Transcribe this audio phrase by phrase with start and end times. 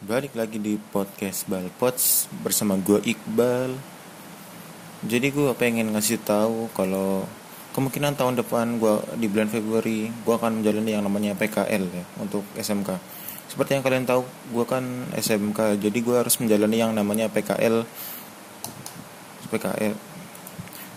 [0.00, 3.76] Balik lagi di podcast Balpots bersama gue Iqbal.
[5.04, 7.28] Jadi gue pengen ngasih tahu kalau
[7.76, 12.40] kemungkinan tahun depan gue di bulan Februari gue akan menjalani yang namanya PKL ya untuk
[12.56, 12.96] SMK.
[13.52, 17.84] Seperti yang kalian tahu, gue kan SMK, jadi gue harus menjalani yang namanya PKL.
[19.52, 19.92] PKL.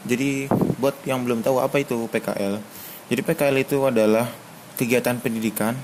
[0.07, 0.47] Jadi
[0.79, 2.55] buat yang belum tahu apa itu PKL,
[3.11, 4.31] jadi PKL itu adalah
[4.79, 5.75] kegiatan pendidikan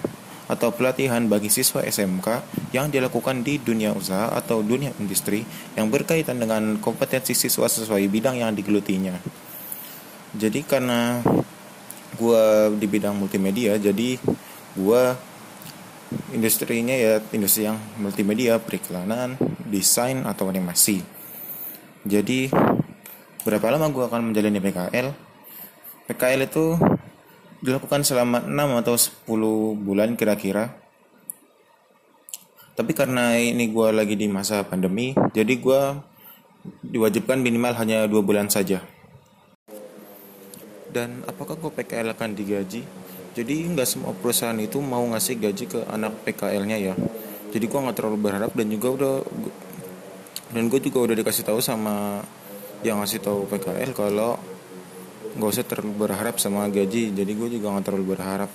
[0.50, 2.42] atau pelatihan bagi siswa SMK
[2.74, 5.46] yang dilakukan di dunia usaha atau dunia industri
[5.78, 9.14] yang berkaitan dengan kompetensi siswa sesuai bidang yang digelutinya.
[10.34, 11.22] Jadi karena
[12.18, 12.44] gue
[12.82, 14.18] di bidang multimedia, jadi
[14.74, 15.04] gue
[16.34, 19.38] industrinya ya industri yang multimedia, periklanan,
[19.70, 21.06] desain atau animasi.
[22.10, 22.50] Jadi
[23.46, 25.08] berapa lama gue akan menjalani PKL?
[26.10, 26.66] PKL itu
[27.60, 30.76] dilakukan selama 6 atau 10 bulan kira-kira.
[32.80, 35.82] Tapi karena ini gue lagi di masa pandemi jadi gue
[36.88, 38.80] diwajibkan minimal hanya dua bulan saja.
[40.90, 42.82] Dan apakah gue PKL akan digaji?
[43.36, 46.96] Jadi nggak semua perusahaan itu mau ngasih gaji ke anak PKL-nya ya.
[47.52, 49.16] Jadi gue nggak terlalu berharap dan juga udah
[50.50, 52.26] dan gue juga udah dikasih tahu sama
[52.82, 54.40] yang ngasih tahu PKL kalau
[55.40, 58.52] nggak usah terlalu berharap sama gaji jadi gue juga nggak terlalu berharap.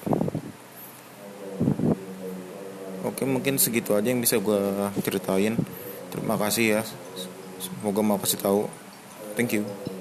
[3.09, 4.61] Oke mungkin segitu aja yang bisa gue
[5.01, 5.57] ceritain.
[6.13, 6.83] Terima kasih ya.
[7.57, 8.69] Semoga mau kasih tahu.
[9.35, 9.95] Thank you